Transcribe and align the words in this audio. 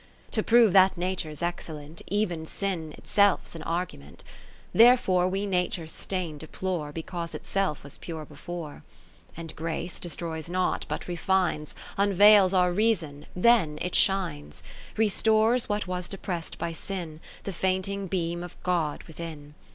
X 0.29 0.31
To 0.31 0.41
prove 0.41 0.73
that 0.73 0.97
Nature 0.97 1.29
's 1.29 1.43
excellent, 1.43 2.01
Even 2.07 2.43
Sin 2.43 2.91
itself 2.97 3.45
's 3.45 3.53
an 3.55 3.61
argument: 3.61 4.23
Therefore 4.73 5.27
we 5.27 5.45
Nature's 5.45 5.91
stain 5.91 6.39
deplore, 6.39 6.91
Because 6.91 7.35
itself 7.35 7.83
was 7.83 7.99
pure 7.99 8.25
before. 8.25 8.81
40 8.81 8.81
XI 8.81 8.81
And 9.41 9.55
Grace 9.55 9.99
destroys 9.99 10.49
not, 10.49 10.87
but 10.89 11.07
refines, 11.07 11.75
Unveils 11.99 12.51
our 12.51 12.71
Reason, 12.73 13.27
then 13.35 13.77
it 13.79 13.93
shines; 13.93 14.63
Restores 14.97 15.69
what 15.69 15.85
was 15.85 16.09
depress'd 16.09 16.57
by 16.57 16.71
sin. 16.71 17.19
The 17.43 17.53
fainting 17.53 18.07
beam 18.07 18.43
of 18.43 18.55
God 18.63 19.03
within. 19.03 19.53